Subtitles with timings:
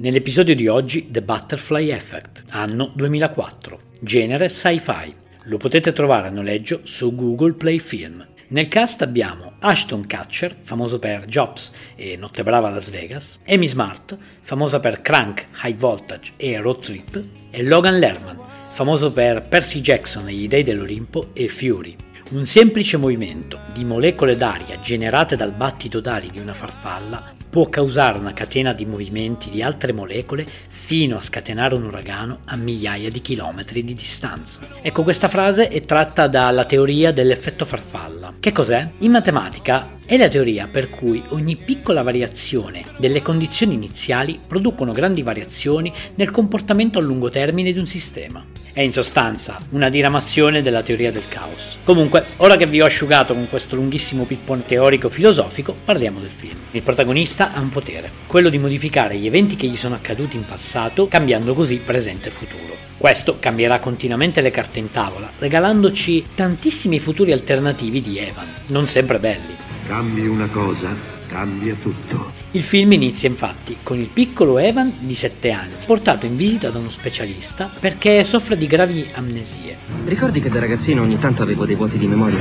[0.00, 5.12] Nell'episodio di oggi The Butterfly Effect, anno 2004, genere sci-fi.
[5.46, 8.24] Lo potete trovare a noleggio su Google Play Film.
[8.50, 14.16] Nel cast abbiamo Ashton Kutcher, famoso per Jobs e Notte Brava Las Vegas, Amy Smart,
[14.40, 18.38] famosa per Crank, High Voltage e Road Trip, e Logan Lerman,
[18.70, 21.96] famoso per Percy Jackson e gli Dei dell'Olimpo e Fury.
[22.30, 28.20] Un semplice movimento di molecole d'aria generate dal battito d'ali di una farfalla può causare
[28.20, 33.20] una catena di movimenti di altre molecole fino a scatenare un uragano a migliaia di
[33.20, 34.60] chilometri di distanza.
[34.80, 38.34] Ecco, questa frase è tratta dalla teoria dell'effetto farfalla.
[38.38, 38.88] Che cos'è?
[38.98, 45.22] In matematica è la teoria per cui ogni piccola variazione delle condizioni iniziali producono grandi
[45.22, 48.57] variazioni nel comportamento a lungo termine di un sistema.
[48.78, 51.78] È in sostanza una diramazione della teoria del caos.
[51.82, 56.56] Comunque, ora che vi ho asciugato con questo lunghissimo pippone teorico filosofico, parliamo del film.
[56.70, 60.44] Il protagonista ha un potere, quello di modificare gli eventi che gli sono accaduti in
[60.44, 62.76] passato, cambiando così presente e futuro.
[62.96, 69.18] Questo cambierà continuamente le carte in tavola, regalandoci tantissimi futuri alternativi di Evan, non sempre
[69.18, 69.56] belli.
[69.88, 70.94] Cambi una cosa,
[71.26, 72.37] cambia tutto.
[72.52, 76.78] Il film inizia infatti con il piccolo Evan di 7 anni, portato in visita da
[76.78, 79.76] uno specialista perché soffre di gravi amnesie.
[80.06, 82.38] Ricordi che da ragazzino ogni tanto avevo dei vuoti di memoria?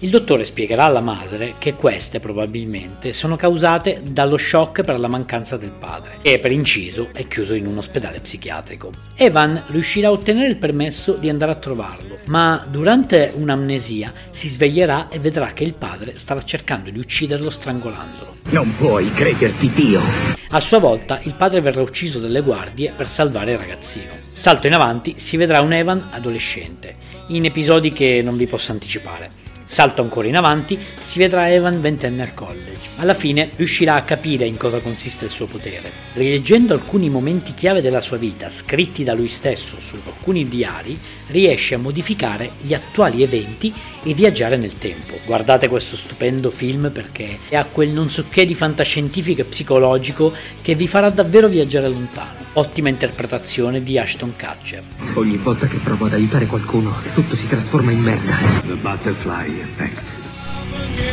[0.00, 5.56] Il dottore spiegherà alla madre che queste probabilmente sono causate dallo shock per la mancanza
[5.56, 8.90] del padre, che per inciso è chiuso in un ospedale psichiatrico.
[9.14, 15.08] Evan riuscirà a ottenere il permesso di andare a trovarlo, ma durante un'amnesia si sveglierà
[15.08, 18.36] e vedrà che il padre starà cercando di ucciderlo strangolandolo.
[18.50, 19.10] Non puoi
[19.46, 20.02] crederti Dio.
[20.50, 24.10] A sua volta il padre verrà ucciso dalle guardie per salvare il ragazzino.
[24.32, 26.94] Salto in avanti si vedrà un Evan adolescente,
[27.28, 29.45] in episodi che non vi posso anticipare.
[29.68, 32.88] Salto ancora in avanti, si vedrà Evan ventenne al college.
[32.98, 35.90] Alla fine riuscirà a capire in cosa consiste il suo potere.
[36.12, 40.96] Rileggendo alcuni momenti chiave della sua vita, scritti da lui stesso su alcuni diari,
[41.26, 45.18] riesce a modificare gli attuali eventi e viaggiare nel tempo.
[45.26, 50.76] Guardate questo stupendo film perché ha quel non so che di fantascientifico e psicologico che
[50.76, 52.45] vi farà davvero viaggiare lontano.
[52.58, 54.82] Ottima interpretazione di Ashton Kutcher.
[55.16, 58.34] Ogni volta che provo ad aiutare qualcuno, tutto si trasforma in merda.
[58.66, 60.00] The Butterfly Effect.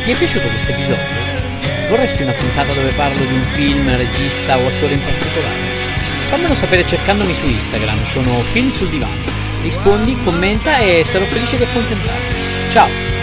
[0.04, 1.04] Ti è piaciuto questo episodio?
[1.90, 5.60] Vorresti una puntata dove parlo di un film, regista o attore in particolare?
[6.30, 9.12] Fammelo sapere cercandomi su Instagram, sono Film sul Divano.
[9.60, 12.34] Rispondi, commenta e sarò felice di accontentarti.
[12.72, 13.13] Ciao!